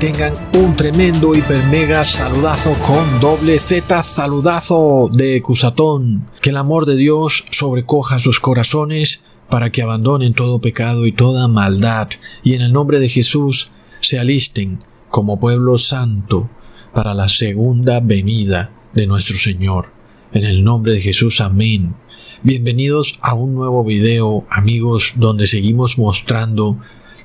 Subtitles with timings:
[0.00, 6.28] Tengan un tremendo hiper mega saludazo con doble Z saludazo de Cusatón.
[6.42, 11.48] Que el amor de Dios sobrecoja sus corazones para que abandonen todo pecado y toda
[11.48, 12.08] maldad
[12.42, 13.70] y en el nombre de Jesús
[14.00, 14.78] se alisten
[15.10, 16.50] como pueblo santo
[16.92, 19.92] para la segunda venida de nuestro Señor.
[20.32, 21.94] En el nombre de Jesús, amén.
[22.42, 26.78] Bienvenidos a un nuevo video, amigos, donde seguimos mostrando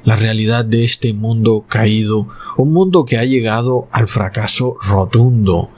[0.09, 5.69] la realidad de este mundo caído, un mundo que ha llegado al fracaso rotundo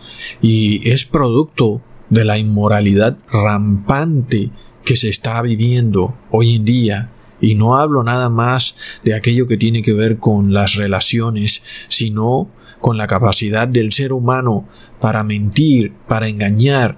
[0.42, 4.50] y es producto de la inmoralidad rampante
[4.86, 7.12] que se está viviendo hoy en día.
[7.42, 12.48] Y no hablo nada más de aquello que tiene que ver con las relaciones, sino
[12.80, 14.66] con la capacidad del ser humano
[15.02, 16.98] para mentir, para engañar,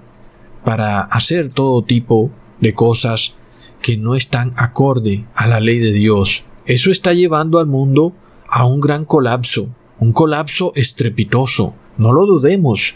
[0.64, 2.30] para hacer todo tipo
[2.60, 3.34] de cosas
[3.82, 6.44] que no están acorde a la ley de Dios.
[6.66, 8.14] Eso está llevando al mundo
[8.48, 11.74] a un gran colapso, un colapso estrepitoso.
[11.98, 12.94] No lo dudemos.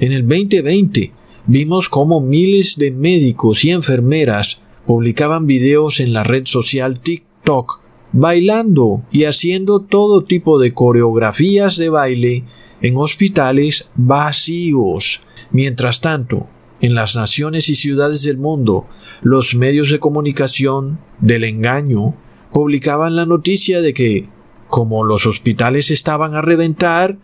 [0.00, 1.12] En el 2020
[1.46, 7.80] vimos cómo miles de médicos y enfermeras publicaban videos en la red social TikTok
[8.12, 12.44] bailando y haciendo todo tipo de coreografías de baile
[12.80, 15.20] en hospitales vacíos.
[15.52, 16.48] Mientras tanto,
[16.80, 18.86] en las naciones y ciudades del mundo,
[19.22, 22.14] los medios de comunicación del engaño
[22.52, 24.28] publicaban la noticia de que,
[24.68, 27.18] como los hospitales estaban a reventar,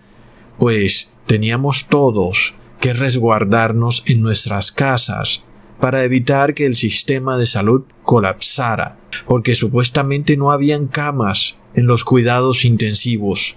[0.59, 5.45] pues teníamos todos que resguardarnos en nuestras casas
[5.81, 12.05] para evitar que el sistema de salud colapsara, porque supuestamente no habían camas en los
[12.05, 13.57] cuidados intensivos.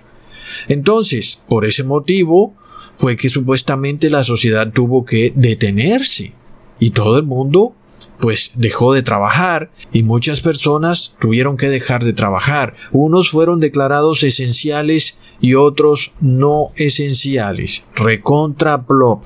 [0.68, 2.56] Entonces, por ese motivo,
[2.96, 6.34] fue que supuestamente la sociedad tuvo que detenerse
[6.80, 7.75] y todo el mundo
[8.20, 12.74] pues dejó de trabajar y muchas personas tuvieron que dejar de trabajar.
[12.92, 17.84] Unos fueron declarados esenciales y otros no esenciales.
[17.96, 19.24] Recontra plop.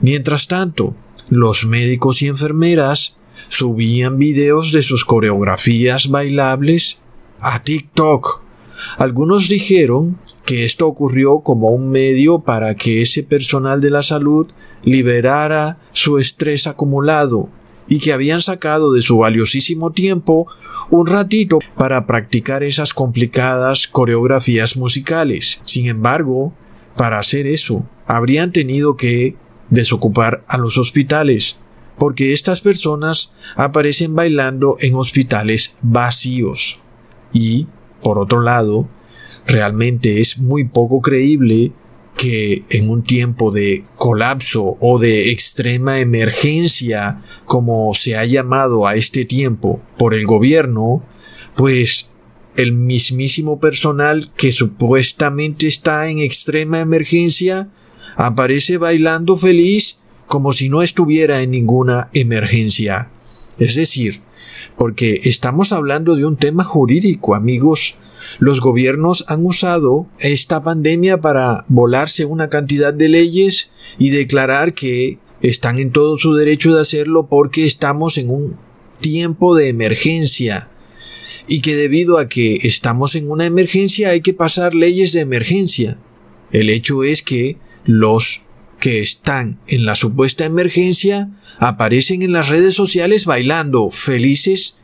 [0.00, 0.94] Mientras tanto,
[1.28, 6.98] los médicos y enfermeras subían videos de sus coreografías bailables
[7.40, 8.42] a TikTok.
[8.98, 14.48] Algunos dijeron que esto ocurrió como un medio para que ese personal de la salud
[14.82, 17.48] liberara su estrés acumulado
[17.88, 20.46] y que habían sacado de su valiosísimo tiempo
[20.90, 25.60] un ratito para practicar esas complicadas coreografías musicales.
[25.64, 26.52] Sin embargo,
[26.96, 29.36] para hacer eso, habrían tenido que
[29.70, 31.58] desocupar a los hospitales,
[31.98, 36.80] porque estas personas aparecen bailando en hospitales vacíos.
[37.32, 37.66] Y,
[38.02, 38.88] por otro lado,
[39.46, 41.72] realmente es muy poco creíble
[42.16, 48.94] que en un tiempo de colapso o de extrema emergencia, como se ha llamado a
[48.94, 51.02] este tiempo por el gobierno,
[51.56, 52.10] pues
[52.56, 57.68] el mismísimo personal que supuestamente está en extrema emergencia
[58.16, 63.10] aparece bailando feliz como si no estuviera en ninguna emergencia.
[63.58, 64.20] Es decir,
[64.76, 67.96] porque estamos hablando de un tema jurídico, amigos,
[68.38, 75.18] los gobiernos han usado esta pandemia para volarse una cantidad de leyes y declarar que
[75.40, 78.56] están en todo su derecho de hacerlo porque estamos en un
[79.00, 80.68] tiempo de emergencia
[81.46, 85.98] y que debido a que estamos en una emergencia hay que pasar leyes de emergencia.
[86.52, 88.42] El hecho es que los
[88.80, 94.76] que están en la supuesta emergencia aparecen en las redes sociales bailando felices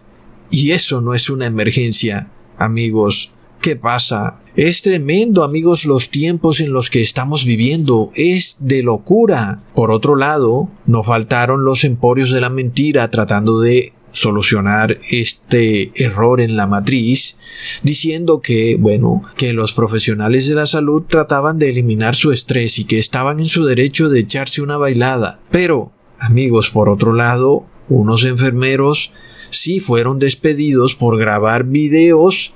[0.50, 3.32] y eso no es una emergencia, amigos.
[3.60, 4.38] ¿Qué pasa?
[4.54, 8.10] Es tremendo, amigos, los tiempos en los que estamos viviendo.
[8.14, 9.62] Es de locura.
[9.74, 16.40] Por otro lado, no faltaron los emporios de la mentira tratando de solucionar este error
[16.40, 17.36] en la matriz,
[17.82, 22.84] diciendo que, bueno, que los profesionales de la salud trataban de eliminar su estrés y
[22.84, 25.40] que estaban en su derecho de echarse una bailada.
[25.50, 29.12] Pero, amigos, por otro lado, unos enfermeros
[29.50, 32.52] sí fueron despedidos por grabar videos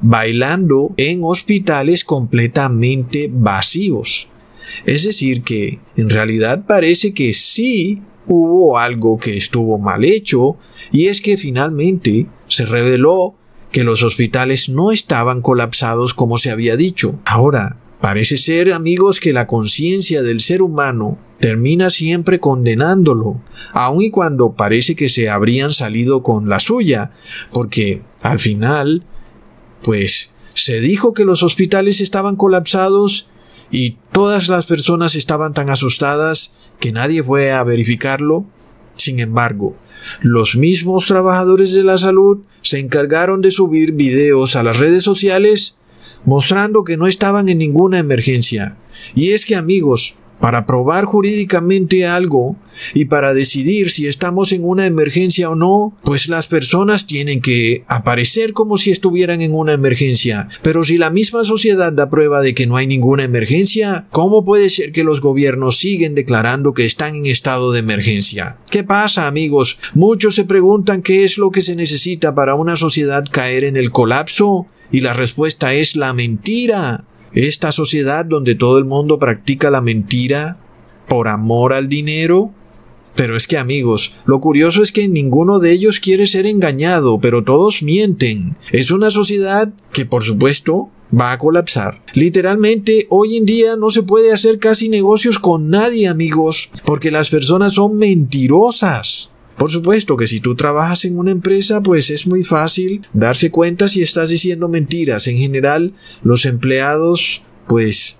[0.00, 4.28] bailando en hospitales completamente vacíos.
[4.86, 10.56] Es decir, que en realidad parece que sí hubo algo que estuvo mal hecho
[10.92, 13.34] y es que finalmente se reveló
[13.72, 17.18] que los hospitales no estaban colapsados como se había dicho.
[17.24, 23.40] Ahora, parece ser, amigos, que la conciencia del ser humano termina siempre condenándolo,
[23.72, 27.12] aun y cuando parece que se habrían salido con la suya,
[27.52, 29.04] porque al final
[29.82, 33.28] pues se dijo que los hospitales estaban colapsados
[33.70, 38.44] y todas las personas estaban tan asustadas que nadie fue a verificarlo.
[38.96, 39.76] Sin embargo,
[40.20, 45.78] los mismos trabajadores de la salud se encargaron de subir videos a las redes sociales
[46.24, 48.76] mostrando que no estaban en ninguna emergencia.
[49.14, 52.56] Y es que amigos, para probar jurídicamente algo
[52.94, 57.84] y para decidir si estamos en una emergencia o no, pues las personas tienen que
[57.88, 60.48] aparecer como si estuvieran en una emergencia.
[60.62, 64.70] Pero si la misma sociedad da prueba de que no hay ninguna emergencia, ¿cómo puede
[64.70, 68.58] ser que los gobiernos siguen declarando que están en estado de emergencia?
[68.70, 69.78] ¿Qué pasa, amigos?
[69.94, 73.90] Muchos se preguntan qué es lo que se necesita para una sociedad caer en el
[73.90, 77.04] colapso y la respuesta es la mentira.
[77.32, 80.58] Esta sociedad donde todo el mundo practica la mentira
[81.08, 82.52] por amor al dinero.
[83.14, 87.42] Pero es que amigos, lo curioso es que ninguno de ellos quiere ser engañado, pero
[87.42, 88.56] todos mienten.
[88.70, 92.02] Es una sociedad que por supuesto va a colapsar.
[92.14, 97.28] Literalmente, hoy en día no se puede hacer casi negocios con nadie, amigos, porque las
[97.28, 99.30] personas son mentirosas.
[99.58, 103.88] Por supuesto que si tú trabajas en una empresa, pues es muy fácil darse cuenta
[103.88, 105.26] si estás diciendo mentiras.
[105.26, 108.18] En general, los empleados, pues,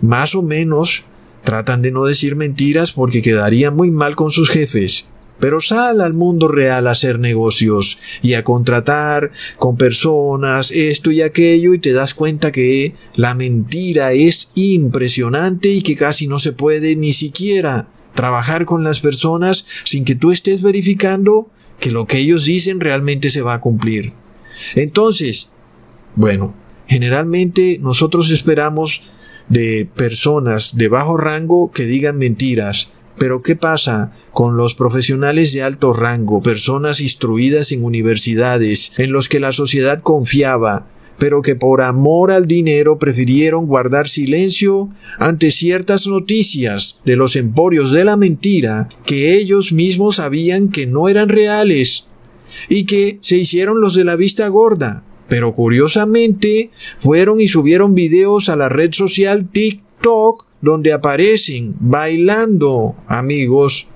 [0.00, 1.04] más o menos
[1.44, 5.06] tratan de no decir mentiras porque quedarían muy mal con sus jefes.
[5.38, 11.22] Pero sal al mundo real a hacer negocios y a contratar con personas esto y
[11.22, 16.52] aquello y te das cuenta que la mentira es impresionante y que casi no se
[16.52, 21.50] puede ni siquiera trabajar con las personas sin que tú estés verificando
[21.80, 24.12] que lo que ellos dicen realmente se va a cumplir.
[24.74, 25.52] Entonces,
[26.14, 26.54] bueno,
[26.86, 29.02] generalmente nosotros esperamos
[29.48, 35.62] de personas de bajo rango que digan mentiras, pero ¿qué pasa con los profesionales de
[35.62, 40.86] alto rango, personas instruidas en universidades, en los que la sociedad confiaba,
[41.18, 44.88] pero que por amor al dinero prefirieron guardar silencio
[45.18, 51.08] ante ciertas noticias de los emporios de la mentira que ellos mismos sabían que no
[51.08, 52.06] eran reales
[52.68, 55.04] y que se hicieron los de la vista gorda.
[55.28, 63.88] Pero curiosamente fueron y subieron videos a la red social TikTok donde aparecen bailando amigos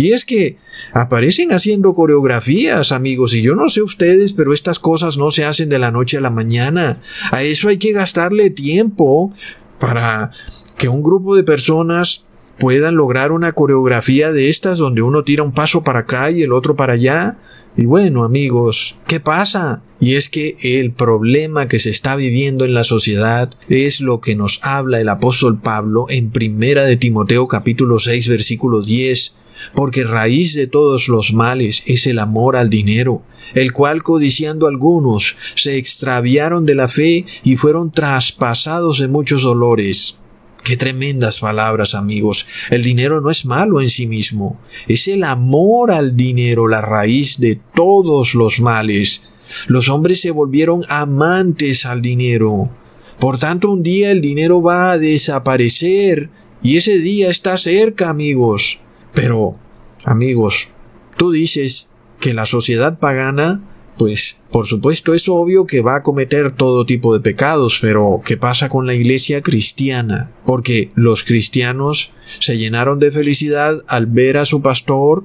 [0.00, 0.56] y es que
[0.94, 5.68] aparecen haciendo coreografías, amigos, y yo no sé ustedes, pero estas cosas no se hacen
[5.68, 7.02] de la noche a la mañana.
[7.32, 9.30] A eso hay que gastarle tiempo
[9.78, 10.30] para
[10.78, 12.24] que un grupo de personas
[12.58, 16.54] puedan lograr una coreografía de estas donde uno tira un paso para acá y el
[16.54, 17.36] otro para allá.
[17.76, 19.82] Y bueno, amigos, ¿qué pasa?
[20.00, 24.34] Y es que el problema que se está viviendo en la sociedad es lo que
[24.34, 29.39] nos habla el apóstol Pablo en Primera de Timoteo capítulo 6 versículo 10
[29.74, 33.22] porque raíz de todos los males es el amor al dinero,
[33.54, 40.16] el cual codiciando algunos se extraviaron de la fe y fueron traspasados de muchos dolores.
[40.64, 42.46] Qué tremendas palabras, amigos.
[42.70, 44.60] El dinero no es malo en sí mismo.
[44.88, 49.22] Es el amor al dinero la raíz de todos los males.
[49.66, 52.70] Los hombres se volvieron amantes al dinero.
[53.18, 56.30] Por tanto, un día el dinero va a desaparecer
[56.62, 58.78] y ese día está cerca, amigos.
[59.12, 59.56] Pero,
[60.04, 60.68] amigos,
[61.16, 63.62] tú dices que la sociedad pagana,
[63.96, 68.36] pues, por supuesto es obvio que va a cometer todo tipo de pecados, pero ¿qué
[68.36, 70.30] pasa con la iglesia cristiana?
[70.44, 75.24] Porque los cristianos se llenaron de felicidad al ver a su pastor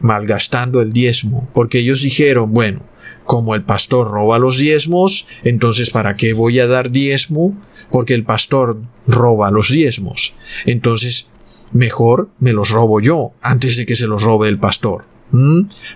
[0.00, 2.80] malgastando el diezmo, porque ellos dijeron, bueno,
[3.24, 7.56] como el pastor roba los diezmos, entonces ¿para qué voy a dar diezmo?
[7.90, 10.34] Porque el pastor roba los diezmos.
[10.66, 11.26] Entonces
[11.72, 15.04] mejor me los robo yo antes de que se los robe el pastor.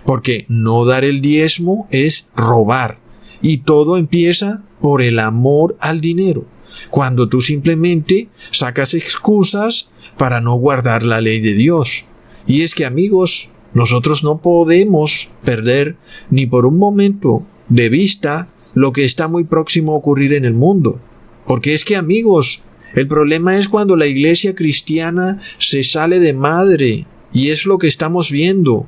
[0.04, 2.98] Porque no dar el diezmo es robar.
[3.40, 6.44] Y todo empieza por el amor al dinero.
[6.90, 12.04] Cuando tú simplemente sacas excusas para no guardar la ley de Dios.
[12.46, 15.96] Y es que amigos, nosotros no podemos perder
[16.30, 20.54] ni por un momento de vista lo que está muy próximo a ocurrir en el
[20.54, 21.00] mundo.
[21.46, 22.62] Porque es que amigos,
[22.94, 27.88] el problema es cuando la iglesia cristiana se sale de madre, y es lo que
[27.88, 28.86] estamos viendo.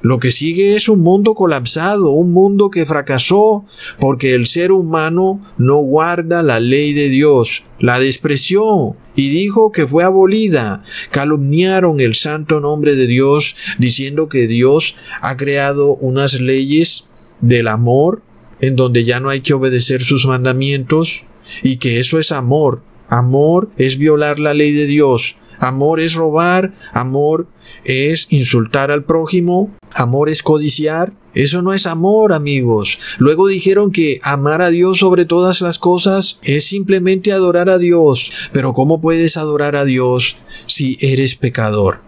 [0.00, 3.64] Lo que sigue es un mundo colapsado, un mundo que fracasó
[4.00, 9.86] porque el ser humano no guarda la ley de Dios, la despreció y dijo que
[9.86, 10.82] fue abolida.
[11.10, 17.08] Calumniaron el santo nombre de Dios diciendo que Dios ha creado unas leyes
[17.40, 18.22] del amor
[18.60, 21.24] en donde ya no hay que obedecer sus mandamientos
[21.62, 22.82] y que eso es amor.
[23.12, 25.36] Amor es violar la ley de Dios.
[25.58, 26.72] Amor es robar.
[26.94, 27.46] Amor
[27.84, 29.70] es insultar al prójimo.
[29.92, 31.12] Amor es codiciar.
[31.34, 32.98] Eso no es amor, amigos.
[33.18, 38.30] Luego dijeron que amar a Dios sobre todas las cosas es simplemente adorar a Dios.
[38.50, 42.00] Pero ¿cómo puedes adorar a Dios si eres pecador?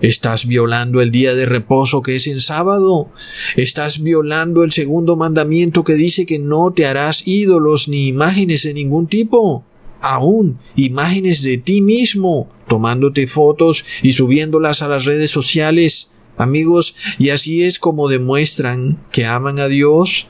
[0.00, 3.10] Estás violando el día de reposo que es en sábado.
[3.56, 8.74] Estás violando el segundo mandamiento que dice que no te harás ídolos ni imágenes de
[8.74, 9.64] ningún tipo.
[10.02, 16.10] Aún imágenes de ti mismo, tomándote fotos y subiéndolas a las redes sociales.
[16.36, 20.26] Amigos, y así es como demuestran que aman a Dios,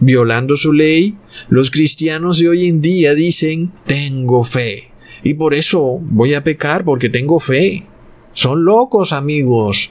[0.00, 1.16] violando su ley.
[1.48, 4.92] Los cristianos de hoy en día dicen, tengo fe.
[5.22, 7.86] Y por eso voy a pecar porque tengo fe.
[8.32, 9.90] Son locos, amigos.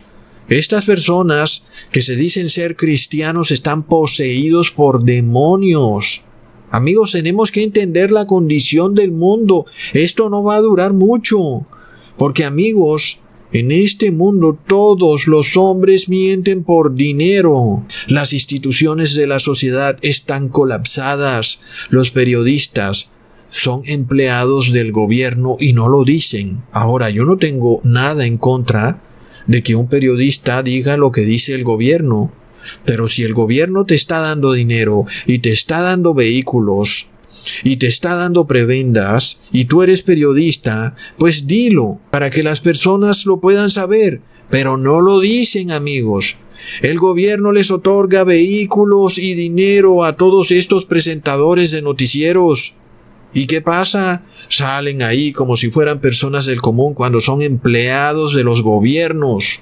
[0.50, 6.24] Estas personas que se dicen ser cristianos están poseídos por demonios.
[6.72, 9.66] Amigos, tenemos que entender la condición del mundo.
[9.94, 11.66] Esto no va a durar mucho.
[12.18, 13.20] Porque amigos,
[13.52, 17.86] en este mundo todos los hombres mienten por dinero.
[18.08, 21.62] Las instituciones de la sociedad están colapsadas.
[21.90, 23.12] Los periodistas,
[23.52, 26.64] son empleados del gobierno y no lo dicen.
[26.72, 29.04] Ahora, yo no tengo nada en contra
[29.46, 32.32] de que un periodista diga lo que dice el gobierno,
[32.86, 37.10] pero si el gobierno te está dando dinero y te está dando vehículos
[37.64, 43.26] y te está dando prebendas y tú eres periodista, pues dilo para que las personas
[43.26, 46.38] lo puedan saber, pero no lo dicen amigos.
[46.82, 52.76] El gobierno les otorga vehículos y dinero a todos estos presentadores de noticieros
[53.34, 54.24] ¿Y qué pasa?
[54.50, 59.62] Salen ahí como si fueran personas del común cuando son empleados de los gobiernos.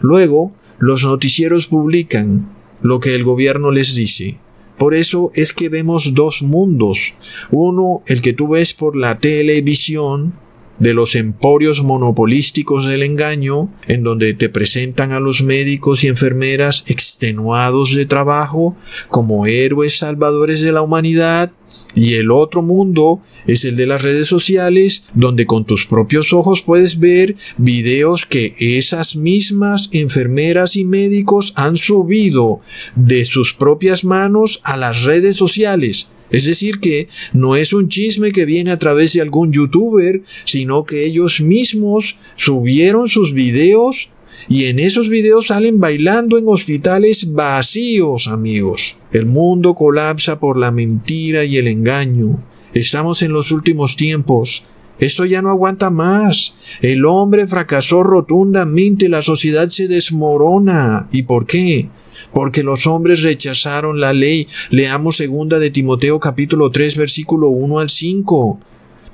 [0.00, 2.48] Luego, los noticieros publican
[2.82, 4.38] lo que el gobierno les dice.
[4.78, 7.14] Por eso es que vemos dos mundos.
[7.50, 10.34] Uno, el que tú ves por la televisión,
[10.78, 16.84] de los emporios monopolísticos del engaño, en donde te presentan a los médicos y enfermeras
[16.86, 18.76] extenuados de trabajo
[19.08, 21.52] como héroes salvadores de la humanidad,
[21.94, 26.62] y el otro mundo es el de las redes sociales, donde con tus propios ojos
[26.62, 32.60] puedes ver videos que esas mismas enfermeras y médicos han subido
[32.94, 36.08] de sus propias manos a las redes sociales.
[36.30, 40.84] Es decir, que no es un chisme que viene a través de algún youtuber, sino
[40.84, 44.10] que ellos mismos subieron sus videos
[44.48, 48.96] y en esos videos salen bailando en hospitales vacíos, amigos.
[49.12, 52.42] El mundo colapsa por la mentira y el engaño.
[52.74, 54.66] Estamos en los últimos tiempos.
[54.98, 56.56] Esto ya no aguanta más.
[56.82, 61.08] El hombre fracasó rotundamente, la sociedad se desmorona.
[61.12, 61.88] ¿Y por qué?
[62.32, 64.46] Porque los hombres rechazaron la ley.
[64.70, 68.60] Leamos segunda de Timoteo capítulo 3 versículo 1 al 5.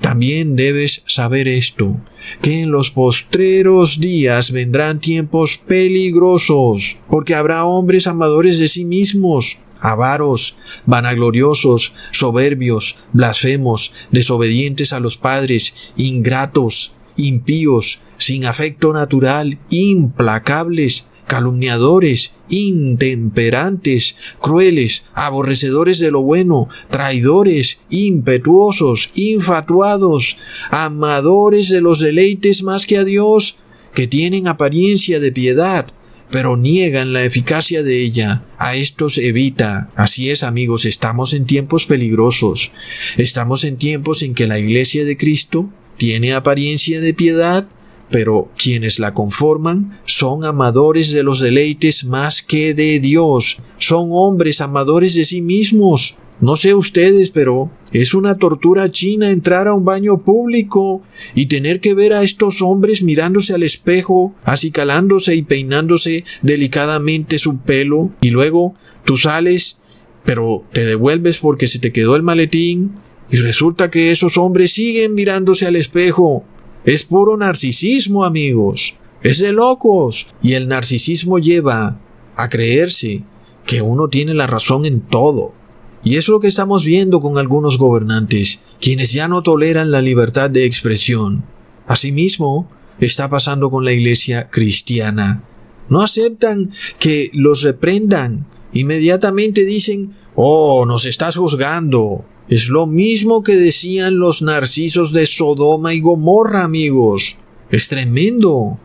[0.00, 1.96] También debes saber esto,
[2.42, 9.58] que en los postreros días vendrán tiempos peligrosos, porque habrá hombres amadores de sí mismos,
[9.80, 22.34] avaros, vanagloriosos, soberbios, blasfemos, desobedientes a los padres, ingratos, impíos, sin afecto natural, implacables, calumniadores,
[22.48, 30.36] intemperantes, crueles, aborrecedores de lo bueno, traidores, impetuosos, infatuados,
[30.70, 33.58] amadores de los deleites más que a Dios,
[33.94, 35.86] que tienen apariencia de piedad,
[36.30, 38.44] pero niegan la eficacia de ella.
[38.58, 39.90] A estos evita.
[39.94, 42.72] Así es, amigos, estamos en tiempos peligrosos.
[43.16, 47.68] Estamos en tiempos en que la iglesia de Cristo tiene apariencia de piedad,
[48.10, 54.60] pero quienes la conforman son amadores de los deleites más que de Dios, son hombres
[54.60, 56.16] amadores de sí mismos.
[56.40, 61.02] No sé ustedes, pero es una tortura china entrar a un baño público
[61.34, 67.58] y tener que ver a estos hombres mirándose al espejo, acicalándose y peinándose delicadamente su
[67.58, 69.80] pelo, y luego tú sales,
[70.24, 72.92] pero te devuelves porque se te quedó el maletín,
[73.30, 76.44] y resulta que esos hombres siguen mirándose al espejo
[76.84, 78.94] es puro narcisismo, amigos.
[79.22, 80.26] Es de locos.
[80.42, 82.00] Y el narcisismo lleva
[82.36, 83.22] a creerse
[83.64, 85.54] que uno tiene la razón en todo.
[86.02, 90.50] Y es lo que estamos viendo con algunos gobernantes, quienes ya no toleran la libertad
[90.50, 91.46] de expresión.
[91.86, 92.68] Asimismo,
[93.00, 95.42] está pasando con la iglesia cristiana.
[95.88, 98.46] No aceptan que los reprendan.
[98.74, 102.22] Inmediatamente dicen, oh, nos estás juzgando.
[102.48, 107.36] Es lo mismo que decían los narcisos de Sodoma y Gomorra, amigos.
[107.70, 108.78] Es tremendo.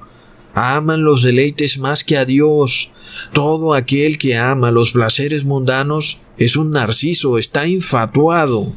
[0.54, 2.92] Aman los deleites más que a Dios.
[3.34, 8.74] Todo aquel que ama los placeres mundanos es un narciso, está infatuado.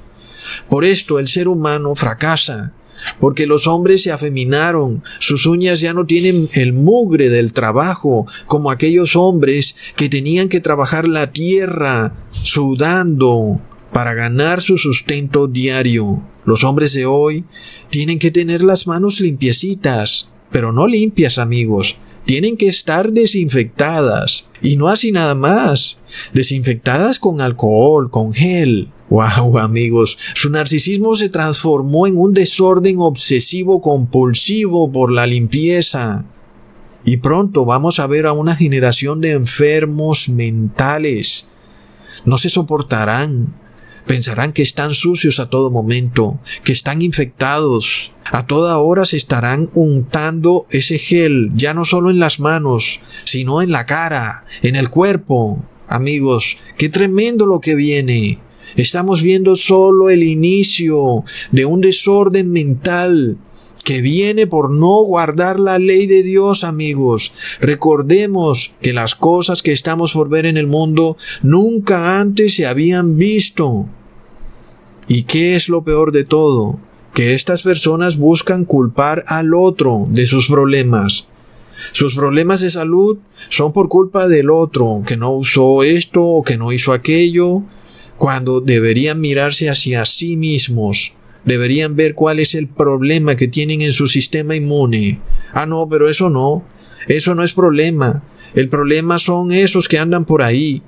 [0.69, 2.73] Por esto el ser humano fracasa,
[3.21, 8.73] porque los hombres se afeminaron, sus uñas ya no tienen el mugre del trabajo, como
[8.73, 13.61] aquellos hombres que tenían que trabajar la tierra, sudando,
[13.93, 16.23] para ganar su sustento diario.
[16.45, 17.45] Los hombres de hoy
[17.91, 24.49] tienen que tener las manos limpiecitas, pero no limpias amigos, tienen que estar desinfectadas.
[24.63, 26.01] Y no así nada más.
[26.33, 28.91] Desinfectadas con alcohol, con gel.
[29.11, 36.25] Wow, amigos, su narcisismo se transformó en un desorden obsesivo compulsivo por la limpieza.
[37.05, 41.47] Y pronto vamos a ver a una generación de enfermos mentales.
[42.25, 43.55] No se soportarán.
[44.07, 48.13] Pensarán que están sucios a todo momento, que están infectados.
[48.33, 53.63] A toda hora se estarán untando ese gel, ya no solo en las manos, sino
[53.63, 55.65] en la cara, en el cuerpo.
[55.89, 58.39] Amigos, qué tremendo lo que viene.
[58.77, 63.39] Estamos viendo solo el inicio de un desorden mental
[63.93, 67.35] que viene por no guardar la ley de Dios, amigos.
[67.61, 73.19] Recordemos que las cosas que estamos por ver en el mundo nunca antes se habían
[73.19, 73.87] visto.
[75.09, 76.81] ¿Y qué es lo peor de todo?
[77.13, 81.29] Que estas personas buscan culpar al otro de sus problemas.
[81.93, 83.19] Sus problemas de salud
[83.51, 87.63] son por culpa del otro, que no usó esto o que no hizo aquello,
[88.17, 91.13] cuando deberían mirarse hacia sí mismos.
[91.45, 95.21] Deberían ver cuál es el problema que tienen en su sistema inmune.
[95.53, 96.65] Ah, no, pero eso no.
[97.09, 98.23] Eso no es problema.
[98.55, 100.83] El problema son esos que andan por ahí.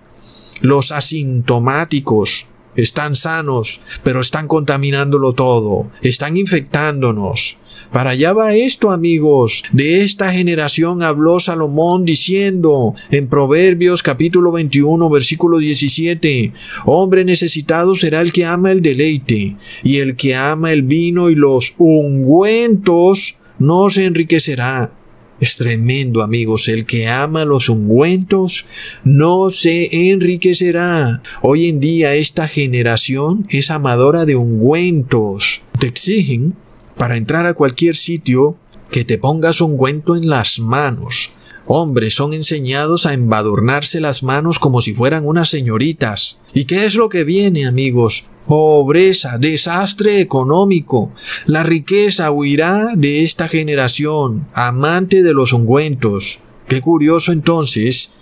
[0.61, 2.47] Los asintomáticos.
[2.77, 5.91] Están sanos, pero están contaminándolo todo.
[6.03, 7.57] Están infectándonos.
[7.93, 9.63] Para allá va esto, amigos.
[9.73, 16.53] De esta generación habló Salomón diciendo en Proverbios capítulo 21 versículo 17,
[16.87, 21.35] Hombre necesitado será el que ama el deleite, y el que ama el vino y
[21.35, 24.93] los ungüentos no se enriquecerá.
[25.41, 26.69] Es tremendo, amigos.
[26.69, 28.67] El que ama los ungüentos
[29.03, 31.23] no se enriquecerá.
[31.43, 35.63] Hoy en día esta generación es amadora de ungüentos.
[35.79, 36.55] Te exigen
[36.97, 38.57] para entrar a cualquier sitio
[38.91, 41.31] que te pongas ungüento en las manos.
[41.67, 46.39] Hombres son enseñados a embadurnarse las manos como si fueran unas señoritas.
[46.53, 48.27] ¿Y qué es lo que viene, amigos?
[48.47, 51.11] Pobreza, desastre económico.
[51.47, 56.41] La riqueza huirá de esta generación, amante de los ungüentos.
[56.69, 58.13] Qué curioso entonces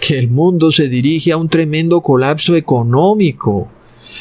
[0.00, 3.70] que el mundo se dirige a un tremendo colapso económico.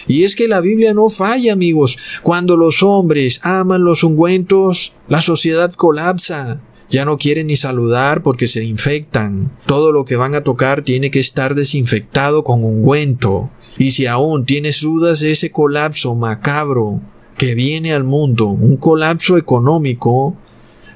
[0.08, 1.98] Y es que la Biblia no falla, amigos.
[2.24, 6.62] Cuando los hombres aman los ungüentos, la sociedad colapsa.
[6.94, 9.52] Ya no quieren ni saludar porque se infectan.
[9.66, 13.50] Todo lo que van a tocar tiene que estar desinfectado con ungüento.
[13.80, 17.02] Y si aún tienes dudas de ese colapso macabro
[17.36, 20.38] que viene al mundo, un colapso económico,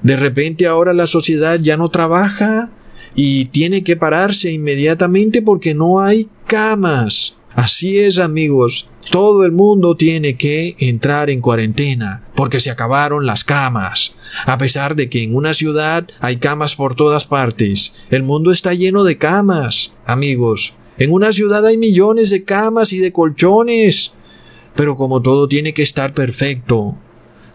[0.03, 2.71] de repente ahora la sociedad ya no trabaja
[3.15, 7.36] y tiene que pararse inmediatamente porque no hay camas.
[7.57, 13.43] Así es amigos, todo el mundo tiene que entrar en cuarentena porque se acabaron las
[13.43, 14.13] camas.
[14.45, 18.75] A pesar de que en una ciudad hay camas por todas partes, el mundo está
[18.75, 20.75] lleno de camas, amigos.
[20.99, 24.13] En una ciudad hay millones de camas y de colchones.
[24.75, 26.95] Pero como todo tiene que estar perfecto,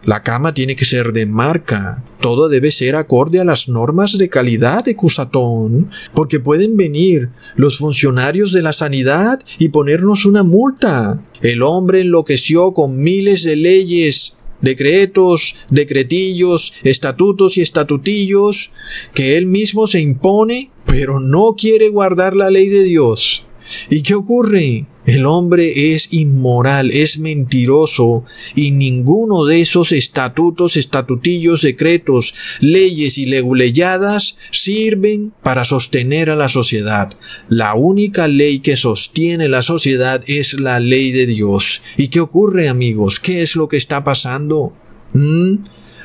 [0.05, 2.05] la cama tiene que ser de marca.
[2.21, 7.79] Todo debe ser acorde a las normas de calidad de Cusatón, porque pueden venir los
[7.79, 11.23] funcionarios de la sanidad y ponernos una multa.
[11.41, 18.71] El hombre enloqueció con miles de leyes, decretos, decretillos, estatutos y estatutillos
[19.15, 23.47] que él mismo se impone, pero no quiere guardar la ley de Dios.
[23.91, 24.87] ¿Y qué ocurre?
[25.05, 33.27] El hombre es inmoral, es mentiroso, y ninguno de esos estatutos, estatutillos, decretos, leyes y
[33.27, 37.15] leguleyadas sirven para sostener a la sociedad.
[37.49, 41.83] La única ley que sostiene la sociedad es la ley de Dios.
[41.97, 43.19] ¿Y qué ocurre, amigos?
[43.19, 44.73] ¿Qué es lo que está pasando?
[45.15, 45.57] ¿Mm?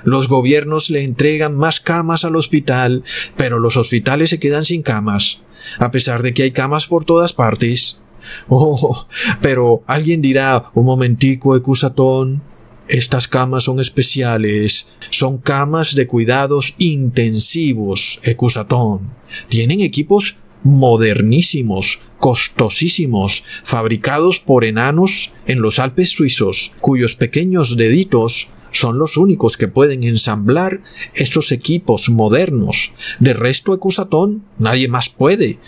[0.05, 3.03] Los gobiernos le entregan más camas al hospital,
[3.35, 5.41] pero los hospitales se quedan sin camas,
[5.77, 7.99] a pesar de que hay camas por todas partes.
[8.49, 9.07] Oh,
[9.41, 12.41] pero alguien dirá, un momentico, Ecusatón,
[12.87, 19.11] estas camas son especiales, son camas de cuidados intensivos, Ecusatón.
[19.49, 28.99] Tienen equipos modernísimos, costosísimos, fabricados por enanos en los Alpes suizos, cuyos pequeños deditos son
[28.99, 30.81] los únicos que pueden ensamblar
[31.13, 32.91] esos equipos modernos.
[33.19, 35.59] De resto, Ecusatón, nadie más puede.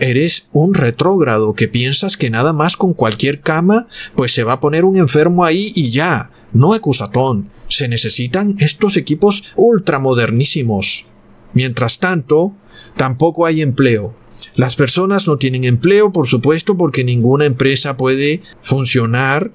[0.00, 4.60] Eres un retrógrado que piensas que nada más con cualquier cama, pues se va a
[4.60, 6.30] poner un enfermo ahí y ya.
[6.52, 7.50] No acusatón.
[7.68, 11.06] Se necesitan estos equipos ultramodernísimos.
[11.52, 12.54] Mientras tanto,
[12.96, 14.16] tampoco hay empleo.
[14.54, 19.52] Las personas no tienen empleo, por supuesto, porque ninguna empresa puede funcionar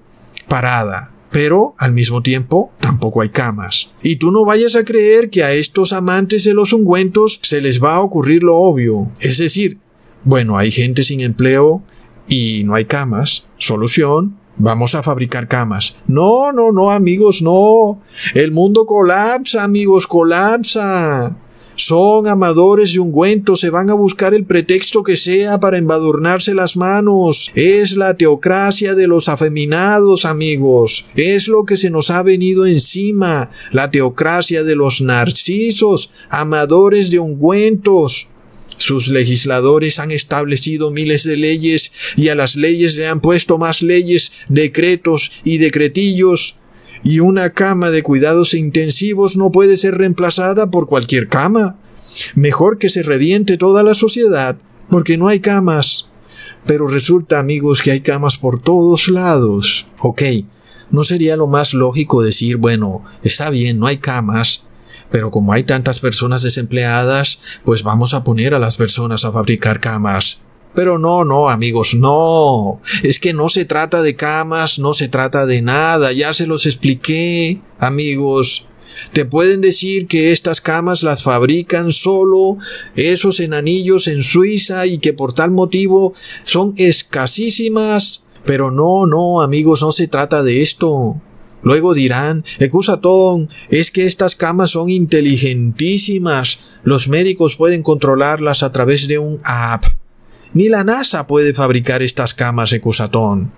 [0.47, 1.11] parada.
[1.31, 3.91] pero al mismo tiempo tampoco hay camas.
[4.01, 7.83] Y tú no vayas a creer que a estos amantes de los ungüentos se les
[7.83, 9.11] va a ocurrir lo obvio.
[9.19, 9.79] Es decir,
[10.25, 11.81] bueno, hay gente sin empleo
[12.27, 13.47] y no hay camas.
[13.57, 15.95] Solución, Vamos a fabricar camas.
[16.07, 18.01] No, no, no, amigos, no.
[18.33, 21.35] El mundo colapsa, amigos, colapsa.
[21.75, 26.77] Son amadores de ungüentos, se van a buscar el pretexto que sea para embadurnarse las
[26.77, 27.51] manos.
[27.53, 31.05] Es la teocracia de los afeminados, amigos.
[31.15, 33.51] Es lo que se nos ha venido encima.
[33.71, 38.29] La teocracia de los narcisos, amadores de ungüentos.
[38.85, 43.81] Sus legisladores han establecido miles de leyes y a las leyes le han puesto más
[43.81, 46.57] leyes, decretos y decretillos
[47.03, 51.79] y una cama de cuidados intensivos no puede ser reemplazada por cualquier cama.
[52.35, 54.55] Mejor que se reviente toda la sociedad,
[54.87, 56.09] porque no hay camas.
[56.67, 59.87] Pero resulta, amigos, que hay camas por todos lados.
[59.97, 60.21] Ok,
[60.91, 64.67] ¿no sería lo más lógico decir, bueno, está bien, no hay camas,
[65.11, 69.79] pero como hay tantas personas desempleadas, pues vamos a poner a las personas a fabricar
[69.79, 70.39] camas?
[70.73, 72.81] Pero no, no, amigos, no.
[73.01, 76.65] Es que no se trata de camas, no se trata de nada, ya se los
[76.65, 78.67] expliqué, amigos.
[79.13, 82.57] Te pueden decir que estas camas las fabrican solo
[82.95, 86.13] esos enanillos en Suiza y que por tal motivo
[86.43, 88.21] son escasísimas.
[88.43, 91.19] Pero no, no, amigos, no se trata de esto.
[91.65, 96.69] Luego dirán, Ecusatón, es que estas camas son inteligentísimas.
[96.83, 99.83] Los médicos pueden controlarlas a través de un app.
[100.53, 103.51] Ni la NASA puede fabricar estas camas Ecusatón.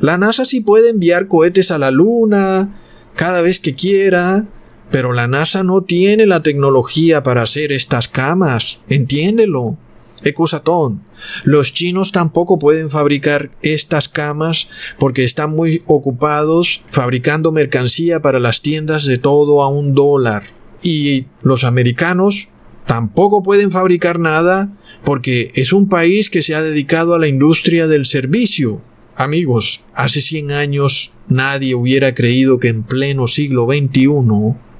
[0.00, 2.80] La NASA sí puede enviar cohetes a la Luna
[3.14, 4.48] cada vez que quiera,
[4.90, 8.80] pero la NASA no tiene la tecnología para hacer estas camas.
[8.88, 9.78] Entiéndelo.
[10.24, 11.02] Ecusatón.
[11.44, 18.62] Los chinos tampoco pueden fabricar estas camas porque están muy ocupados fabricando mercancía para las
[18.62, 20.44] tiendas de todo a un dólar.
[20.82, 22.48] Y los americanos
[22.86, 24.72] Tampoco pueden fabricar nada
[25.04, 28.80] porque es un país que se ha dedicado a la industria del servicio.
[29.14, 34.08] Amigos, hace 100 años nadie hubiera creído que en pleno siglo XXI,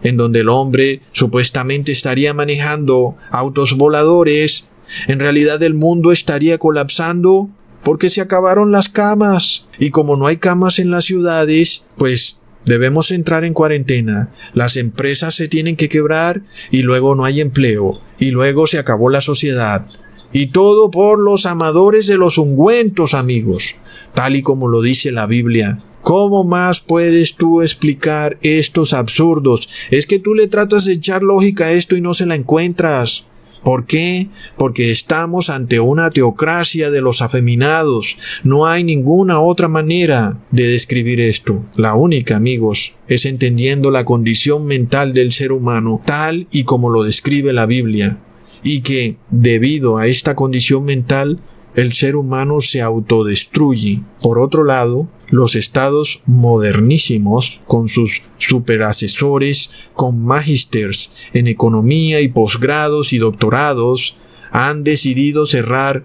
[0.03, 4.69] en donde el hombre supuestamente estaría manejando autos voladores,
[5.09, 7.51] en realidad el mundo estaría colapsando
[7.83, 9.67] porque se acabaron las camas.
[9.79, 15.35] Y como no hay camas en las ciudades, pues Debemos entrar en cuarentena, las empresas
[15.35, 19.87] se tienen que quebrar y luego no hay empleo, y luego se acabó la sociedad.
[20.33, 23.75] Y todo por los amadores de los ungüentos, amigos,
[24.15, 25.83] tal y como lo dice la Biblia.
[26.03, 29.69] ¿Cómo más puedes tú explicar estos absurdos?
[29.91, 33.27] Es que tú le tratas de echar lógica a esto y no se la encuentras.
[33.63, 34.29] ¿Por qué?
[34.57, 38.17] Porque estamos ante una teocracia de los afeminados.
[38.43, 41.65] No hay ninguna otra manera de describir esto.
[41.77, 47.05] La única, amigos, es entendiendo la condición mental del ser humano tal y como lo
[47.05, 48.19] describe la Biblia.
[48.65, 51.41] Y que, debido a esta condición mental,
[51.75, 54.03] el ser humano se autodestruye.
[54.21, 63.15] Por otro lado, los estados modernísimos, con sus superasesores, con magisters en economía y posgrados
[63.15, 64.15] y doctorados,
[64.51, 66.05] han decidido cerrar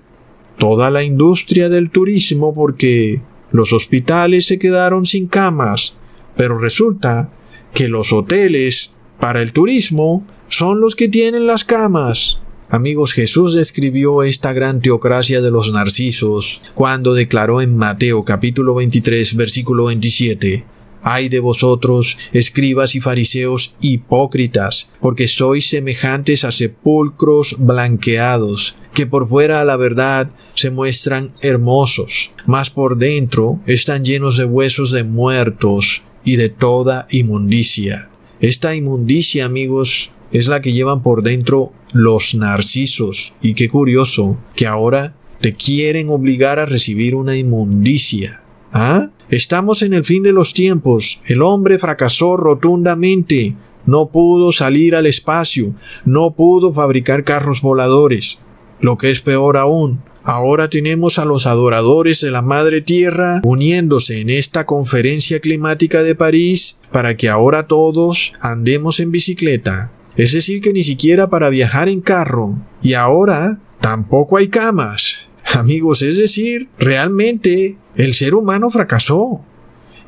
[0.57, 5.95] toda la industria del turismo porque los hospitales se quedaron sin camas,
[6.37, 7.29] pero resulta
[7.73, 12.39] que los hoteles para el turismo son los que tienen las camas.
[12.69, 19.38] Amigos, Jesús describió esta gran teocracia de los narcisos cuando declaró en Mateo capítulo 23
[19.38, 20.65] versículo 27
[21.01, 29.30] Ay de vosotros, escribas y fariseos hipócritas, porque sois semejantes a sepulcros blanqueados, que por
[29.30, 35.03] fuera a la verdad se muestran hermosos, mas por dentro están llenos de huesos de
[35.03, 38.10] muertos y de toda inmundicia.
[38.41, 43.35] Esta inmundicia, amigos, es la que llevan por dentro los narcisos.
[43.41, 48.43] Y qué curioso que ahora te quieren obligar a recibir una inmundicia.
[48.71, 49.09] ¿Ah?
[49.29, 51.21] Estamos en el fin de los tiempos.
[51.25, 53.55] El hombre fracasó rotundamente.
[53.85, 55.73] No pudo salir al espacio.
[56.05, 58.39] No pudo fabricar carros voladores.
[58.79, 64.19] Lo que es peor aún, Ahora tenemos a los adoradores de la Madre Tierra uniéndose
[64.19, 69.93] en esta conferencia climática de París para que ahora todos andemos en bicicleta.
[70.17, 72.58] Es decir, que ni siquiera para viajar en carro.
[72.82, 75.30] Y ahora tampoco hay camas.
[75.53, 79.41] Amigos, es decir, realmente el ser humano fracasó.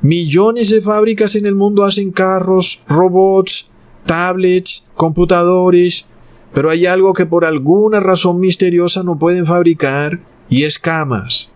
[0.02, 3.70] Millones de fábricas en el mundo hacen carros, robots,
[4.06, 6.08] tablets, computadores,
[6.54, 11.52] pero hay algo que por alguna razón misteriosa no pueden fabricar y es camas.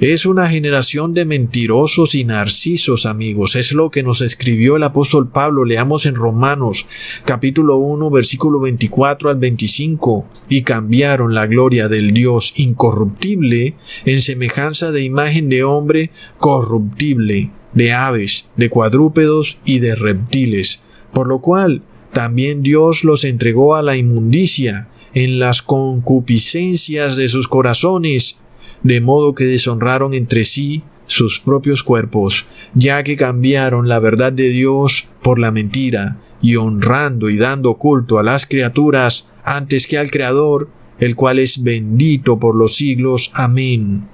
[0.00, 3.56] Es una generación de mentirosos y narcisos, amigos.
[3.56, 5.64] Es lo que nos escribió el apóstol Pablo.
[5.64, 6.86] Leamos en Romanos
[7.24, 10.24] capítulo 1 versículo 24 al 25.
[10.48, 17.92] Y cambiaron la gloria del Dios incorruptible en semejanza de imagen de hombre corruptible, de
[17.92, 20.80] aves, de cuadrúpedos y de reptiles.
[21.12, 21.82] Por lo cual
[22.12, 28.38] también Dios los entregó a la inmundicia en las concupiscencias de sus corazones
[28.82, 34.50] de modo que deshonraron entre sí sus propios cuerpos, ya que cambiaron la verdad de
[34.50, 40.10] Dios por la mentira, y honrando y dando culto a las criaturas antes que al
[40.10, 43.30] Creador, el cual es bendito por los siglos.
[43.34, 44.08] Amén.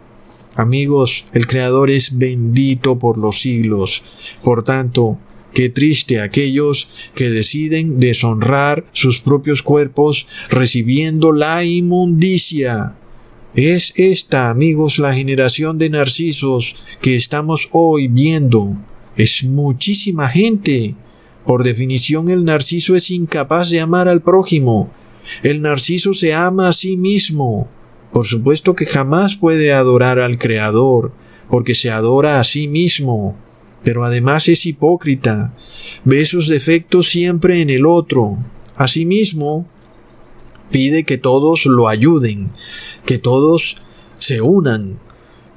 [0.54, 4.02] Amigos, el Creador es bendito por los siglos.
[4.42, 5.18] Por tanto,
[5.54, 12.96] Qué triste aquellos que deciden deshonrar sus propios cuerpos recibiendo la inmundicia
[13.54, 18.76] es esta, amigos, la generación de narcisos que estamos hoy viendo.
[19.16, 20.96] Es muchísima gente.
[21.46, 24.90] Por definición, el narciso es incapaz de amar al prójimo.
[25.44, 27.68] El narciso se ama a sí mismo.
[28.12, 31.12] Por supuesto que jamás puede adorar al Creador,
[31.48, 33.36] porque se adora a sí mismo.
[33.84, 35.54] Pero además es hipócrita.
[36.04, 38.38] Ve sus defectos siempre en el otro.
[38.76, 39.68] Asimismo,
[40.70, 42.50] pide que todos lo ayuden,
[43.06, 43.76] que todos
[44.18, 44.98] se unan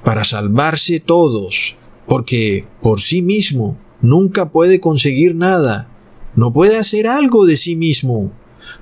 [0.04, 5.90] para salvarse todos, porque por sí mismo nunca puede conseguir nada,
[6.34, 8.32] no puede hacer algo de sí mismo.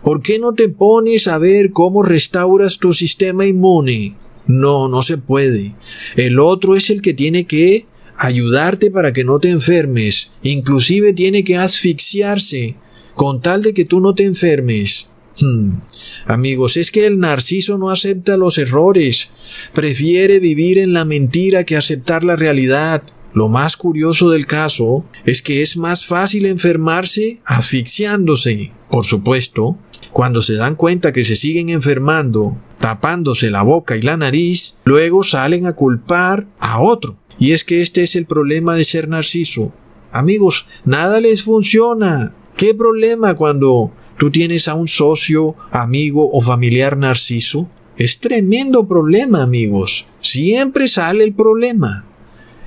[0.02, 4.16] ¿Por qué no te pones a ver cómo restauras tu sistema inmune?
[4.46, 5.74] No, no se puede.
[6.16, 7.86] El otro es el que tiene que
[8.18, 12.76] ayudarte para que no te enfermes, inclusive tiene que asfixiarse
[13.14, 15.08] con tal de que tú no te enfermes.
[15.40, 15.80] Hmm.
[16.26, 19.30] Amigos, es que el narciso no acepta los errores,
[19.74, 23.02] prefiere vivir en la mentira que aceptar la realidad.
[23.34, 28.72] Lo más curioso del caso es que es más fácil enfermarse asfixiándose.
[28.88, 29.78] Por supuesto,
[30.12, 35.22] cuando se dan cuenta que se siguen enfermando, tapándose la boca y la nariz, luego
[35.22, 37.18] salen a culpar a otro.
[37.38, 39.74] Y es que este es el problema de ser narciso.
[40.12, 42.34] Amigos, nada les funciona.
[42.56, 47.68] ¿Qué problema cuando tú tienes a un socio, amigo o familiar narciso?
[47.96, 50.06] Es tremendo problema, amigos.
[50.20, 52.06] Siempre sale el problema.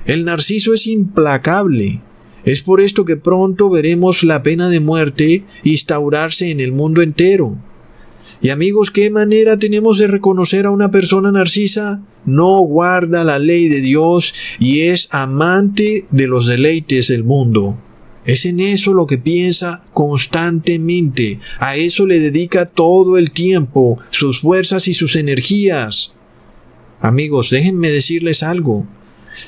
[0.04, 2.00] El narciso es implacable.
[2.44, 7.58] Es por esto que pronto veremos la pena de muerte instaurarse en el mundo entero.
[8.40, 12.02] Y amigos, ¿qué manera tenemos de reconocer a una persona narcisa?
[12.24, 17.78] No guarda la ley de Dios y es amante de los deleites del mundo.
[18.24, 21.40] Es en eso lo que piensa constantemente.
[21.58, 26.14] A eso le dedica todo el tiempo, sus fuerzas y sus energías.
[27.00, 28.86] Amigos, déjenme decirles algo.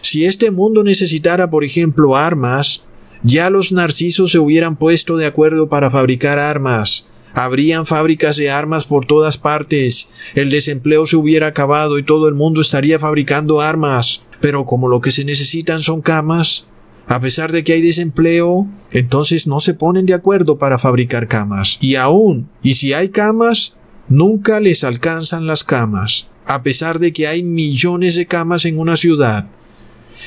[0.01, 2.83] Si este mundo necesitara, por ejemplo, armas,
[3.23, 7.09] ya los narcisos se hubieran puesto de acuerdo para fabricar armas.
[7.35, 10.09] Habrían fábricas de armas por todas partes.
[10.35, 14.23] El desempleo se hubiera acabado y todo el mundo estaría fabricando armas.
[14.41, 16.67] Pero como lo que se necesitan son camas,
[17.07, 21.79] a pesar de que hay desempleo, entonces no se ponen de acuerdo para fabricar camas.
[21.81, 23.77] Y aún, y si hay camas,
[24.09, 28.97] nunca les alcanzan las camas, a pesar de que hay millones de camas en una
[28.97, 29.49] ciudad.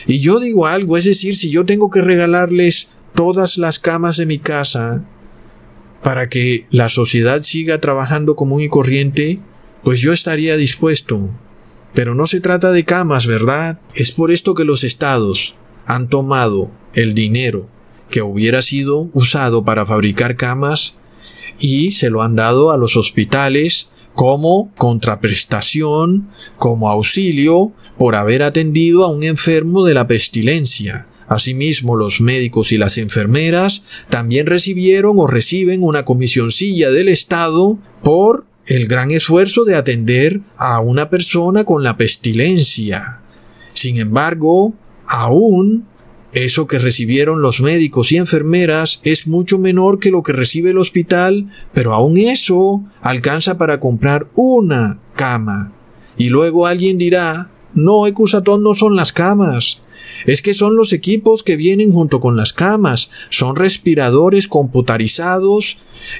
[0.07, 4.25] Y yo digo algo, es decir, si yo tengo que regalarles todas las camas de
[4.25, 5.05] mi casa
[6.03, 9.39] para que la sociedad siga trabajando común y corriente,
[9.83, 11.29] pues yo estaría dispuesto.
[11.93, 13.79] Pero no se trata de camas, ¿verdad?
[13.95, 17.69] Es por esto que los estados, han tomado el dinero
[18.09, 20.97] que hubiera sido usado para fabricar camas
[21.59, 29.03] y se lo han dado a los hospitales como contraprestación, como auxilio por haber atendido
[29.03, 31.07] a un enfermo de la pestilencia.
[31.27, 38.45] Asimismo, los médicos y las enfermeras también recibieron o reciben una comisioncilla del Estado por
[38.67, 43.21] el gran esfuerzo de atender a una persona con la pestilencia.
[43.73, 44.73] Sin embargo,
[45.07, 45.85] aún
[46.35, 50.77] eso que recibieron los médicos y enfermeras es mucho menor que lo que recibe el
[50.77, 55.71] hospital, pero aún eso alcanza para comprar una cama.
[56.17, 59.81] Y luego alguien dirá, no, Ecusatón no son las camas,
[60.25, 65.77] es que son los equipos que vienen junto con las camas, son respiradores computarizados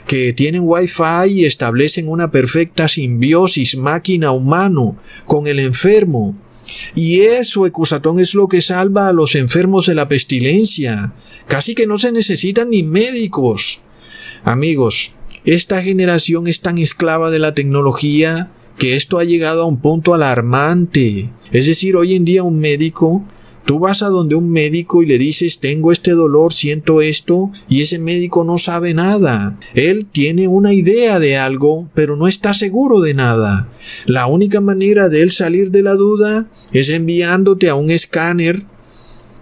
[0.08, 6.36] que tienen wifi y establecen una perfecta simbiosis máquina-humano con el enfermo.
[6.96, 11.14] Y eso, Ecusatón, es lo que salva a los enfermos de la pestilencia.
[11.48, 13.82] Casi que no se necesitan ni médicos.
[14.44, 15.12] Amigos,
[15.44, 20.14] esta generación es tan esclava de la tecnología que esto ha llegado a un punto
[20.14, 21.30] alarmante.
[21.52, 23.24] Es decir, hoy en día un médico
[23.66, 27.82] Tú vas a donde un médico y le dices tengo este dolor, siento esto, y
[27.82, 29.58] ese médico no sabe nada.
[29.74, 33.68] Él tiene una idea de algo, pero no está seguro de nada.
[34.06, 38.64] La única manera de él salir de la duda es enviándote a un escáner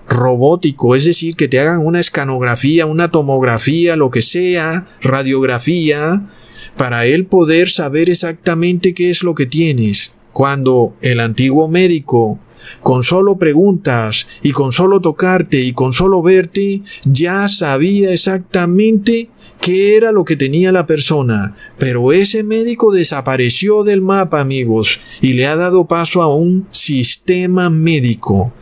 [0.07, 6.29] robótico, es decir, que te hagan una escanografía, una tomografía, lo que sea, radiografía,
[6.77, 10.13] para él poder saber exactamente qué es lo que tienes.
[10.31, 12.39] Cuando el antiguo médico
[12.82, 19.30] con solo preguntas y con solo tocarte y con solo verte, ya sabía exactamente
[19.62, 21.56] qué era lo que tenía la persona.
[21.78, 27.69] Pero ese médico desapareció del mapa, amigos, y le ha dado paso a un sistema
[27.69, 28.54] médico.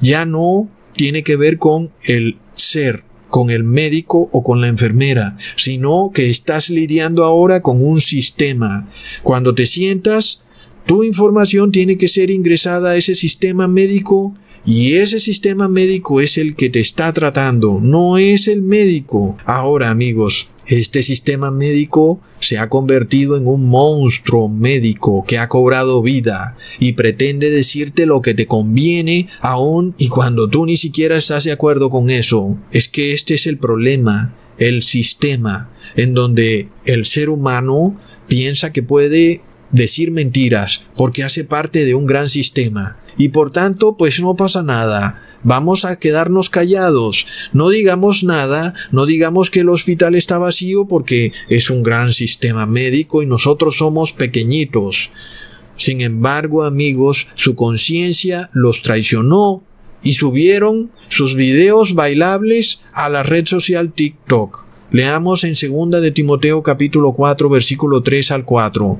[0.00, 5.36] Ya no tiene que ver con el ser, con el médico o con la enfermera,
[5.56, 8.88] sino que estás lidiando ahora con un sistema.
[9.22, 10.44] Cuando te sientas,
[10.90, 14.34] tu información tiene que ser ingresada a ese sistema médico
[14.66, 19.38] y ese sistema médico es el que te está tratando, no es el médico.
[19.44, 26.02] Ahora amigos, este sistema médico se ha convertido en un monstruo médico que ha cobrado
[26.02, 31.44] vida y pretende decirte lo que te conviene aún y cuando tú ni siquiera estás
[31.44, 32.58] de acuerdo con eso.
[32.72, 38.82] Es que este es el problema, el sistema en donde el ser humano piensa que
[38.82, 39.40] puede
[39.72, 42.96] decir mentiras, porque hace parte de un gran sistema.
[43.16, 45.22] Y por tanto, pues no pasa nada.
[45.42, 47.26] Vamos a quedarnos callados.
[47.52, 52.66] No digamos nada, no digamos que el hospital está vacío porque es un gran sistema
[52.66, 55.10] médico y nosotros somos pequeñitos.
[55.76, 59.62] Sin embargo, amigos, su conciencia los traicionó
[60.02, 64.69] y subieron sus videos bailables a la red social TikTok.
[64.92, 68.98] Leamos en segunda de Timoteo capítulo 4 versículo 3 al 4.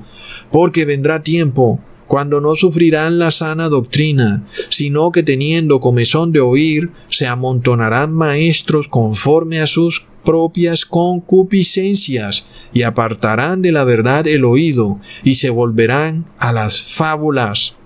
[0.53, 6.91] Porque vendrá tiempo cuando no sufrirán la sana doctrina, sino que teniendo comezón de oír,
[7.09, 15.01] se amontonarán maestros conforme a sus propias concupiscencias, y apartarán de la verdad el oído,
[15.25, 17.77] y se volverán a las fábulas.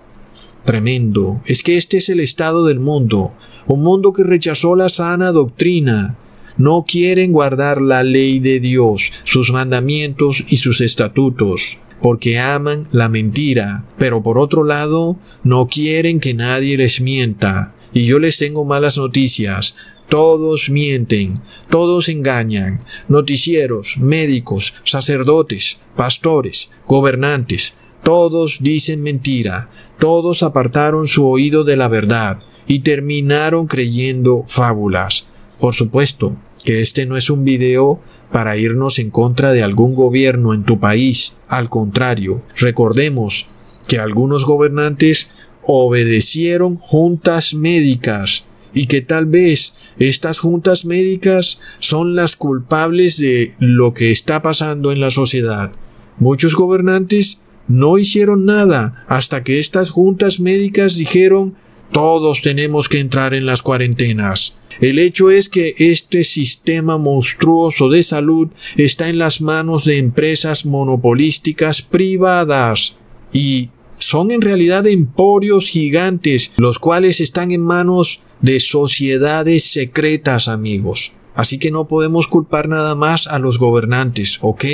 [0.64, 1.42] Tremendo.
[1.46, 3.34] Es que este es el estado del mundo,
[3.66, 6.16] un mundo que rechazó la sana doctrina,
[6.56, 13.08] no quieren guardar la ley de Dios, sus mandamientos y sus estatutos, porque aman la
[13.08, 17.74] mentira, pero por otro lado, no quieren que nadie les mienta.
[17.92, 19.76] Y yo les tengo malas noticias.
[20.08, 21.40] Todos mienten,
[21.70, 22.80] todos engañan.
[23.08, 32.40] Noticieros, médicos, sacerdotes, pastores, gobernantes, todos dicen mentira, todos apartaron su oído de la verdad
[32.66, 35.23] y terminaron creyendo fábulas.
[35.60, 38.00] Por supuesto que este no es un video
[38.32, 41.34] para irnos en contra de algún gobierno en tu país.
[41.46, 43.46] Al contrario, recordemos
[43.86, 45.30] que algunos gobernantes
[45.62, 53.94] obedecieron juntas médicas y que tal vez estas juntas médicas son las culpables de lo
[53.94, 55.72] que está pasando en la sociedad.
[56.18, 61.54] Muchos gobernantes no hicieron nada hasta que estas juntas médicas dijeron
[61.92, 64.56] todos tenemos que entrar en las cuarentenas.
[64.80, 70.66] El hecho es que este sistema monstruoso de salud está en las manos de empresas
[70.66, 72.96] monopolísticas privadas
[73.32, 81.12] y son en realidad emporios gigantes, los cuales están en manos de sociedades secretas, amigos.
[81.34, 84.64] Así que no podemos culpar nada más a los gobernantes, ¿ok?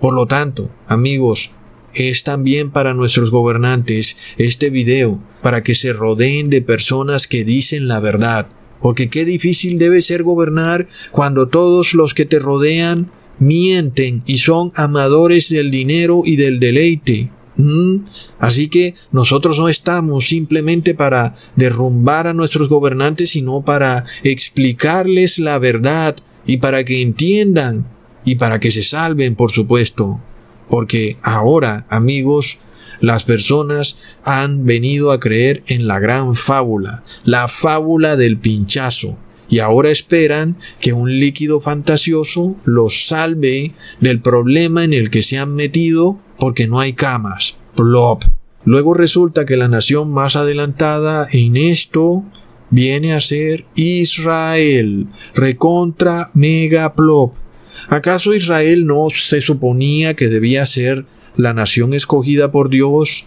[0.00, 1.52] Por lo tanto, amigos,
[1.94, 7.88] es también para nuestros gobernantes este video, para que se rodeen de personas que dicen
[7.88, 8.48] la verdad,
[8.80, 14.72] porque qué difícil debe ser gobernar cuando todos los que te rodean mienten y son
[14.76, 17.30] amadores del dinero y del deleite.
[17.56, 18.04] ¿Mm?
[18.38, 25.58] Así que nosotros no estamos simplemente para derrumbar a nuestros gobernantes, sino para explicarles la
[25.58, 27.86] verdad y para que entiendan
[28.24, 30.20] y para que se salven, por supuesto.
[30.68, 32.58] Porque ahora, amigos,
[33.00, 39.18] las personas han venido a creer en la gran fábula, la fábula del pinchazo,
[39.48, 45.38] y ahora esperan que un líquido fantasioso los salve del problema en el que se
[45.38, 47.56] han metido porque no hay camas.
[47.76, 48.24] Plop.
[48.64, 52.24] Luego resulta que la nación más adelantada en esto
[52.70, 55.06] viene a ser Israel.
[55.34, 57.34] Recontra mega plop.
[57.88, 61.06] ¿Acaso Israel no se suponía que debía ser
[61.36, 63.26] la nación escogida por Dios.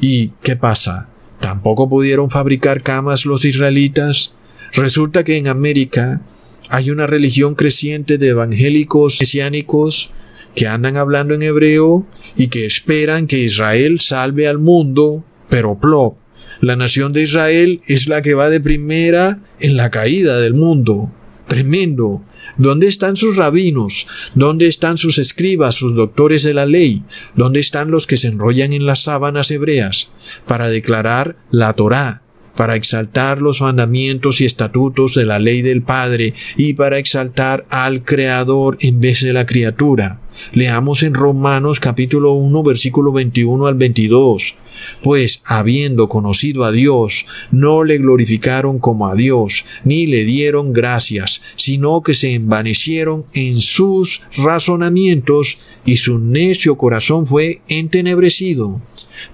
[0.00, 1.08] ¿Y qué pasa?
[1.40, 4.34] ¿Tampoco pudieron fabricar camas los israelitas?
[4.72, 6.20] Resulta que en América
[6.68, 10.12] hay una religión creciente de evangélicos mesiánicos
[10.54, 16.16] que andan hablando en hebreo y que esperan que Israel salve al mundo, pero plop.
[16.60, 21.12] La nación de Israel es la que va de primera en la caída del mundo.
[21.46, 22.22] Tremendo.
[22.58, 24.06] ¿Dónde están sus rabinos?
[24.34, 27.02] ¿Dónde están sus escribas, sus doctores de la ley?
[27.34, 30.12] ¿Dónde están los que se enrollan en las sábanas hebreas
[30.46, 32.22] para declarar la Torá,
[32.56, 38.04] para exaltar los mandamientos y estatutos de la ley del Padre y para exaltar al
[38.04, 40.20] Creador en vez de la criatura.
[40.52, 44.54] Leamos en Romanos capítulo 1 versículo 21 al 22.
[45.02, 51.42] Pues habiendo conocido a Dios, no le glorificaron como a Dios, ni le dieron gracias,
[51.56, 58.80] sino que se envanecieron en sus razonamientos y su necio corazón fue entenebrecido.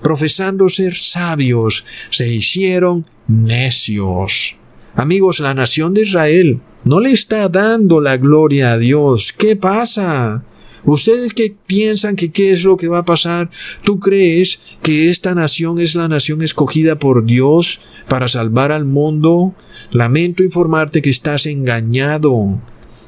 [0.03, 4.57] Profesando ser sabios, se hicieron necios.
[4.95, 9.33] Amigos, la nación de Israel no le está dando la gloria a Dios.
[9.33, 10.45] ¿Qué pasa?
[10.87, 13.51] ¿Ustedes qué piensan que qué es lo que va a pasar?
[13.83, 19.55] ¿Tú crees que esta nación es la nación escogida por Dios para salvar al mundo?
[19.91, 22.61] Lamento informarte que estás engañado.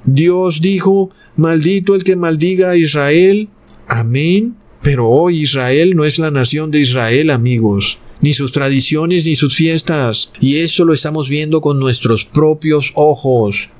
[0.05, 3.49] Dios dijo, maldito el que maldiga a Israel.
[3.87, 4.57] Amén.
[4.83, 9.55] Pero hoy Israel no es la nación de Israel, amigos ni sus tradiciones, ni sus
[9.55, 10.33] fiestas.
[10.41, 13.71] Y eso lo estamos viendo con nuestros propios ojos.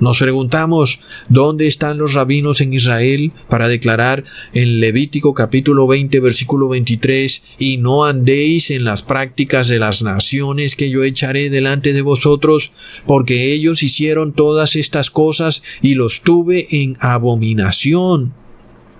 [0.00, 6.68] Nos preguntamos, ¿dónde están los rabinos en Israel para declarar en Levítico capítulo 20 versículo
[6.68, 12.02] 23, y no andéis en las prácticas de las naciones que yo echaré delante de
[12.02, 12.72] vosotros,
[13.06, 18.34] porque ellos hicieron todas estas cosas y los tuve en abominación?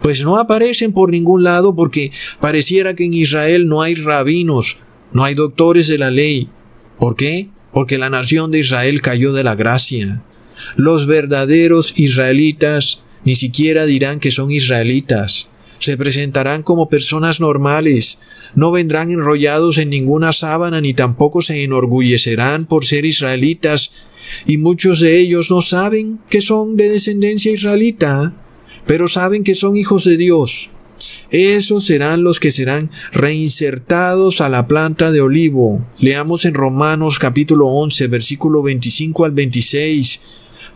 [0.01, 4.77] Pues no aparecen por ningún lado porque pareciera que en Israel no hay rabinos,
[5.13, 6.49] no hay doctores de la ley.
[7.01, 7.49] ¿Por qué?
[7.73, 10.23] Porque la nación de Israel cayó de la gracia.
[10.77, 15.49] Los verdaderos israelitas ni siquiera dirán que son israelitas.
[15.79, 18.19] Se presentarán como personas normales,
[18.55, 23.93] no vendrán enrollados en ninguna sábana ni tampoco se enorgullecerán por ser israelitas,
[24.47, 28.35] y muchos de ellos no saben que son de descendencia israelita,
[28.87, 30.71] pero saben que son hijos de Dios.
[31.31, 35.85] Esos serán los que serán reinsertados a la planta de olivo.
[35.99, 40.21] Leamos en Romanos capítulo 11, versículo 25 al 26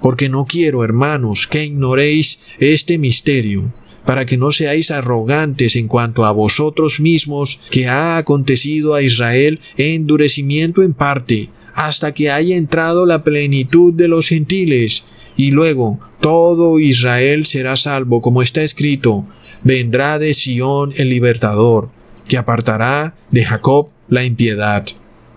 [0.01, 3.73] porque no quiero, hermanos, que ignoréis este misterio,
[4.05, 9.61] para que no seáis arrogantes en cuanto a vosotros mismos, que ha acontecido a Israel
[9.77, 15.05] endurecimiento en parte, hasta que haya entrado la plenitud de los gentiles,
[15.37, 19.27] y luego todo Israel será salvo, como está escrito,
[19.63, 21.91] vendrá de Sión el libertador,
[22.29, 24.87] que apartará de Jacob la impiedad.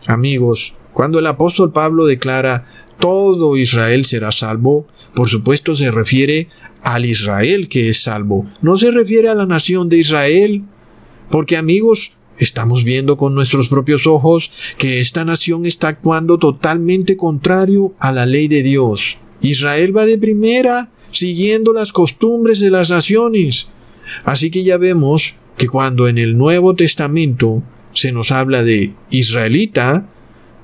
[0.08, 2.66] Amigos, cuando el apóstol Pablo declara
[3.02, 6.48] todo Israel será salvo, por supuesto se refiere
[6.84, 10.64] al Israel que es salvo, no se refiere a la nación de Israel,
[11.30, 17.94] porque amigos, estamos viendo con nuestros propios ojos que esta nación está actuando totalmente contrario
[18.00, 19.18] a la ley de Dios.
[19.42, 23.70] Israel va de primera, siguiendo las costumbres de las naciones.
[24.24, 30.10] Así que ya vemos que cuando en el Nuevo Testamento se nos habla de israelita,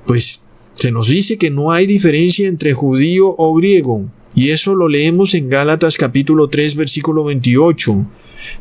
[0.05, 0.43] pues
[0.77, 5.33] se nos dice que no hay diferencia entre judío o griego, y eso lo leemos
[5.33, 8.05] en Gálatas capítulo 3 versículo 28.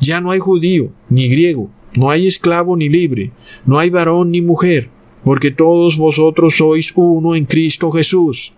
[0.01, 3.33] Ya no hay judío ni griego, no hay esclavo ni libre,
[3.67, 4.89] no hay varón ni mujer,
[5.25, 8.55] porque todos vosotros sois uno en Cristo Jesús.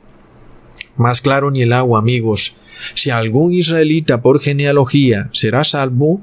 [0.96, 2.54] Más claro ni el agua, amigos.
[2.94, 6.20] Si algún israelita por genealogía será salvo,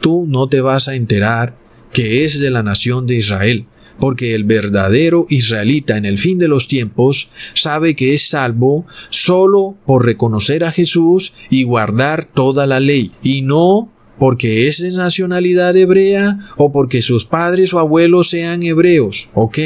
[0.00, 1.56] tú no te vas a enterar
[1.92, 3.66] que es de la nación de Israel,
[3.98, 9.76] porque el verdadero israelita en el fin de los tiempos sabe que es salvo solo
[9.86, 15.76] por reconocer a Jesús y guardar toda la ley, y no porque es de nacionalidad
[15.76, 19.58] hebrea o porque sus padres o abuelos sean hebreos, ¿ok?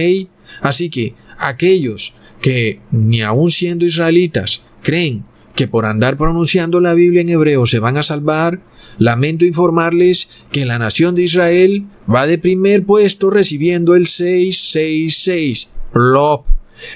[0.61, 5.25] Así que aquellos que ni aun siendo israelitas creen
[5.61, 8.63] que por andar pronunciando la Biblia en hebreo se van a salvar,
[8.97, 15.71] lamento informarles que la nación de Israel va de primer puesto recibiendo el 666.
[15.93, 16.47] Plop.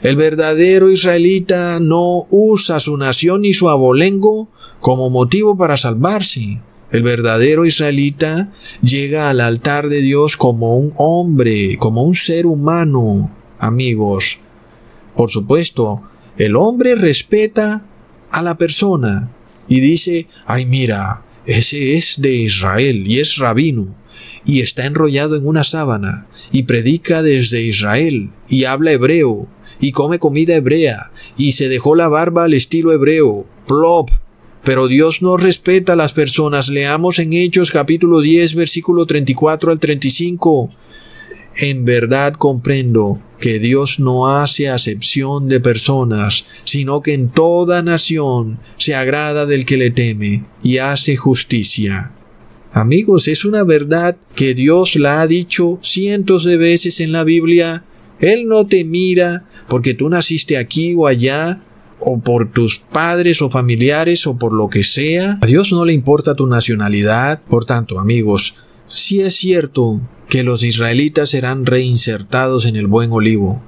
[0.00, 4.48] El verdadero israelita no usa su nación ni su abolengo
[4.80, 6.62] como motivo para salvarse.
[6.90, 8.50] El verdadero israelita
[8.80, 14.38] llega al altar de Dios como un hombre, como un ser humano, amigos.
[15.14, 16.00] Por supuesto,
[16.38, 17.84] el hombre respeta
[18.34, 19.30] a la persona
[19.68, 23.94] y dice, ay mira, ese es de Israel y es rabino
[24.44, 29.46] y está enrollado en una sábana y predica desde Israel y habla hebreo
[29.78, 33.46] y come comida hebrea y se dejó la barba al estilo hebreo.
[33.68, 34.10] Plop.
[34.64, 36.68] Pero Dios no respeta a las personas.
[36.68, 40.70] Leamos en Hechos capítulo 10 versículo 34 al 35.
[41.58, 48.58] En verdad comprendo que Dios no hace acepción de personas, sino que en toda nación
[48.78, 52.12] se agrada del que le teme y hace justicia.
[52.72, 57.84] Amigos, es una verdad que Dios la ha dicho cientos de veces en la Biblia.
[58.18, 61.60] Él no te mira porque tú naciste aquí o allá,
[62.00, 65.38] o por tus padres o familiares o por lo que sea.
[65.42, 67.42] A Dios no le importa tu nacionalidad.
[67.42, 68.54] Por tanto, amigos,
[68.88, 70.00] si es cierto
[70.34, 73.62] que los israelitas serán reinsertados en el buen olivo,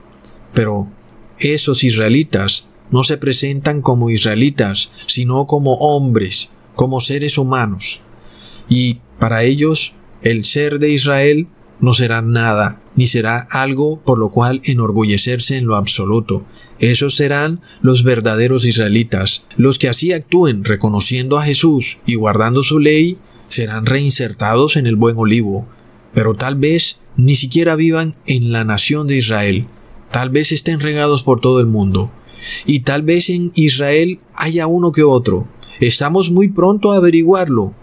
[0.53, 0.91] pero
[1.39, 8.01] esos israelitas no se presentan como israelitas, sino como hombres, como seres humanos.
[8.69, 11.47] Y para ellos el ser de Israel
[11.79, 16.45] no será nada, ni será algo por lo cual enorgullecerse en lo absoluto.
[16.81, 22.81] Esos serán los verdaderos israelitas, los que así actúen reconociendo a Jesús y guardando su
[22.81, 25.69] ley, serán reinsertados en el buen olivo,
[26.17, 29.67] pero tal vez ni siquiera vivan en la nación de Israel,
[30.11, 32.11] tal vez estén regados por todo el mundo,
[32.65, 35.47] y tal vez en Israel haya uno que otro.
[35.79, 37.75] Estamos muy pronto a averiguarlo,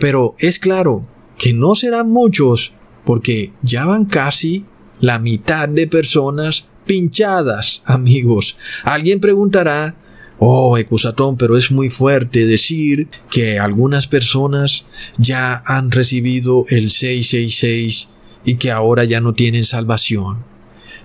[0.00, 1.06] pero es claro
[1.38, 2.72] que no serán muchos
[3.04, 4.64] porque ya van casi
[4.98, 8.58] la mitad de personas pinchadas, amigos.
[8.82, 9.96] Alguien preguntará,
[10.38, 14.86] oh, Ecusatón, pero es muy fuerte decir que algunas personas
[15.18, 18.12] ya han recibido el 666
[18.44, 20.44] y que ahora ya no tienen salvación.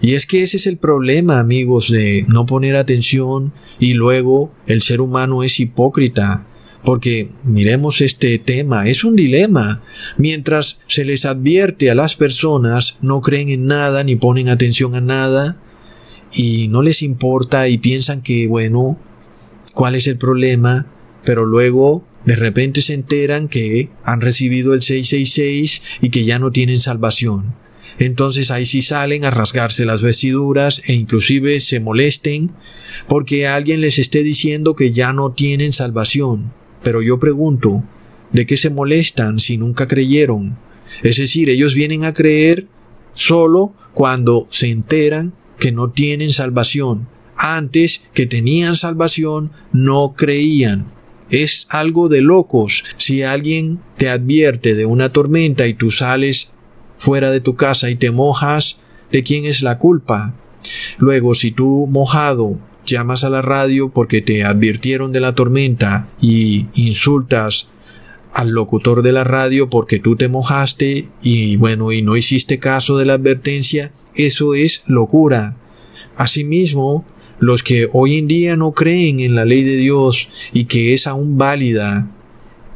[0.02, 4.82] Y es que ese es el problema, amigos, de no poner atención y luego el
[4.82, 6.46] ser humano es hipócrita
[6.84, 9.84] porque miremos este tema, es un dilema.
[10.18, 15.02] Mientras se les advierte a las personas, no creen en nada ni ponen atención a
[15.02, 15.58] nada
[16.34, 19.00] y no les importa y piensan que, bueno,
[19.74, 20.88] ¿cuál es el problema?
[21.24, 26.52] Pero luego de repente se enteran que han recibido el 666 y que ya no
[26.52, 27.56] tienen salvación.
[28.00, 32.52] Entonces ahí sí salen a rasgarse las vestiduras e inclusive se molesten
[33.08, 36.54] porque alguien les esté diciendo que ya no tienen salvación.
[36.82, 37.84] Pero yo pregunto,
[38.32, 40.58] ¿de qué se molestan si nunca creyeron?
[41.04, 42.68] Es decir, ellos vienen a creer
[43.14, 47.08] solo cuando se enteran que no tienen salvación.
[47.46, 50.94] Antes que tenían salvación, no creían.
[51.30, 52.86] Es algo de locos.
[52.96, 56.54] Si alguien te advierte de una tormenta y tú sales
[56.98, 58.80] fuera de tu casa y te mojas,
[59.12, 60.40] ¿de quién es la culpa?
[61.00, 66.68] Luego, si tú mojado llamas a la radio porque te advirtieron de la tormenta y
[66.76, 67.72] insultas
[68.32, 72.98] al locutor de la radio porque tú te mojaste y bueno y no hiciste caso
[72.98, 75.58] de la advertencia, eso es locura.
[76.16, 77.06] Asimismo,
[77.40, 81.08] los que hoy en día no creen en la ley de Dios y que es
[81.08, 82.10] aún válida,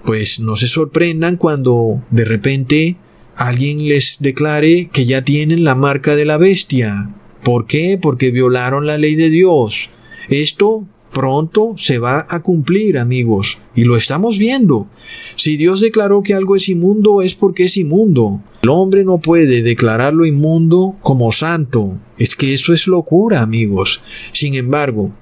[0.04, 2.98] pues no se sorprendan cuando de repente
[3.36, 7.14] alguien les declare que ya tienen la marca de la bestia.
[7.44, 8.00] ¿Por qué?
[8.02, 9.90] Porque violaron la ley de Dios.
[10.30, 14.90] Esto pronto se va a cumplir, amigos, y lo estamos viendo.
[15.36, 18.42] Si Dios declaró que algo es inmundo es porque es inmundo.
[18.64, 21.96] El hombre no puede declararlo inmundo como santo.
[22.18, 24.02] Es que eso es locura, amigos.
[24.34, 25.14] Sin embargo,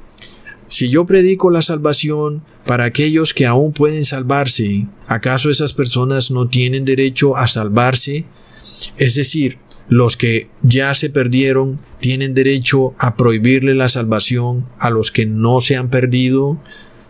[0.69, 6.47] si yo predico la salvación para aquellos que aún pueden salvarse, ¿acaso esas personas no
[6.47, 8.23] tienen derecho a salvarse?
[8.97, 15.11] Es decir, los que ya se perdieron tienen derecho a prohibirle la salvación a los
[15.11, 16.57] que no se han perdido?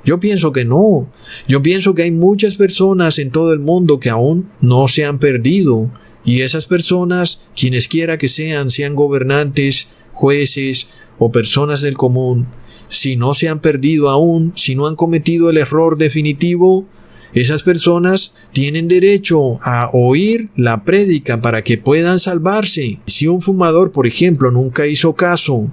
[0.05, 1.09] Yo pienso que no.
[1.47, 5.17] Yo pienso que hay muchas personas en todo el mundo que aún no se han
[5.17, 5.91] perdido.
[6.23, 12.47] Y esas personas, quienes quiera que sean, sean gobernantes, jueces o personas del común,
[12.87, 16.85] si no se han perdido aún, si no han cometido el error definitivo,
[17.33, 22.99] esas personas tienen derecho a oír la prédica para que puedan salvarse.
[23.07, 25.69] Si un fumador, por ejemplo, nunca hizo caso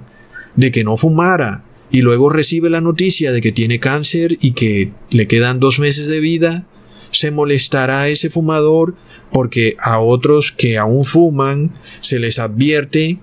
[0.57, 4.93] de que no fumara y luego recibe la noticia de que tiene cáncer y que
[5.11, 6.67] le quedan dos meses de vida,
[7.13, 8.97] se molestará ese fumador
[9.31, 13.19] porque a otros que aún fuman se les advierte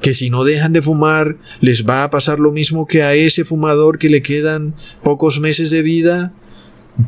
[0.00, 3.44] que si no dejan de fumar les va a pasar lo mismo que a ese
[3.44, 6.34] fumador que le quedan pocos meses de vida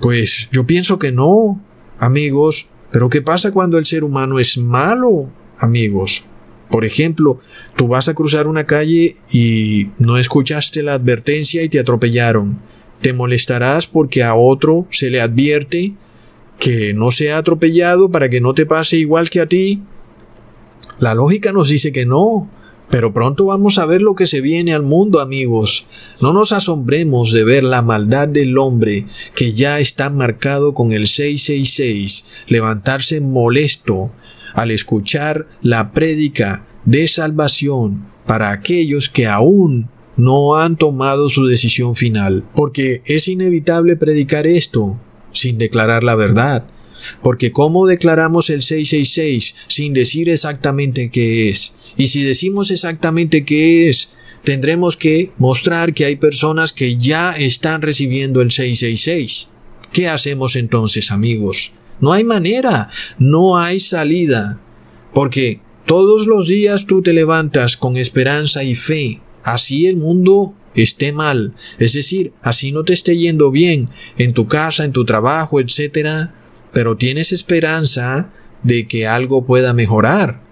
[0.01, 1.61] pues yo pienso que no,
[1.99, 2.69] amigos.
[2.91, 6.25] Pero ¿qué pasa cuando el ser humano es malo, amigos?
[6.71, 7.41] Por ejemplo,
[7.77, 12.61] tú vas a cruzar una calle y no escuchaste la advertencia y te atropellaron.
[13.01, 15.95] Te molestarás porque a otro se le advierte
[16.59, 19.83] que no sea atropellado para que no te pase igual que a ti.
[20.99, 22.51] La lógica nos dice que no.
[22.89, 25.89] Pero pronto vamos a ver lo que se viene al mundo, amigos.
[26.21, 31.09] No nos asombremos de ver la maldad del hombre que ya está marcado con el
[31.09, 34.13] 666, levantarse molesto
[34.57, 41.95] al escuchar la prédica de salvación para aquellos que aún no han tomado su decisión
[41.95, 44.99] final, porque es inevitable predicar esto
[45.33, 46.67] sin declarar la verdad.
[47.23, 51.75] Porque ¿cómo declaramos el 666 sin decir exactamente qué es?
[51.99, 57.83] Y si decimos exactamente qué es, tendremos que mostrar que hay personas que ya están
[57.83, 59.51] recibiendo el 666.
[59.93, 61.73] ¿Qué hacemos entonces, amigos?
[62.01, 64.61] No hay manera, no hay salida.
[65.13, 69.21] Porque todos los días tú te levantas con esperanza y fe.
[69.43, 73.89] Así el mundo esté mal, es decir, así no te esté yendo bien
[74.19, 76.31] en tu casa, en tu trabajo, etc.,
[76.73, 78.31] pero tienes esperanza
[78.63, 80.43] de que algo pueda mejorar.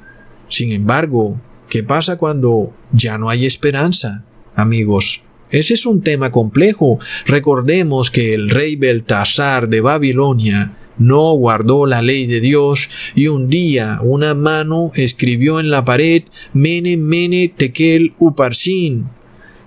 [0.48, 4.24] Sin embargo, ¿qué pasa cuando ya no hay esperanza?
[4.54, 6.98] Amigos, ese es un tema complejo.
[7.26, 13.48] Recordemos que el rey Beltasar de Babilonia no guardó la ley de Dios y un
[13.48, 19.08] día una mano escribió en la pared Mene Mene Tekel Uparsin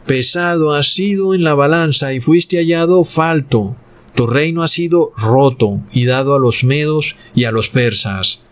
[0.08, 3.76] pesado has sido en la balanza y fuiste hallado falto.
[4.16, 8.44] Tu reino ha sido roto y dado a los medos y a los persas.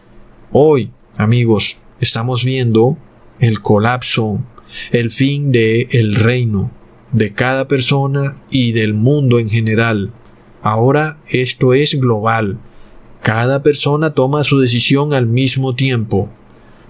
[0.52, 2.98] Hoy, amigos, estamos viendo
[3.40, 4.44] el colapso,
[4.92, 6.72] el fin de el reino,
[7.14, 10.14] de cada persona y del mundo en general.
[10.66, 12.58] Ahora esto es global.
[13.22, 16.28] Cada persona toma su decisión al mismo tiempo.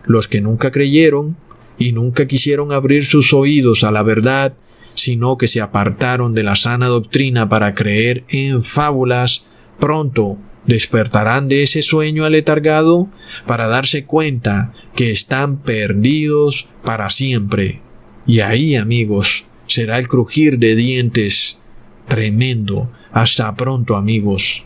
[0.06, 1.36] Los que nunca creyeron
[1.78, 4.54] y nunca quisieron abrir sus oídos a la verdad,
[4.94, 9.48] sino que se apartaron de la sana doctrina para creer en fábulas,
[9.78, 13.10] pronto despertarán de ese sueño aletargado
[13.46, 17.82] para darse cuenta que están perdidos para siempre.
[18.26, 21.60] Y ahí, amigos, será el crujir de dientes
[22.08, 22.90] tremendo.
[23.12, 24.64] Hasta pronto, amigos.